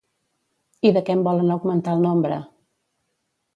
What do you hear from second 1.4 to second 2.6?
augmentar el nombre?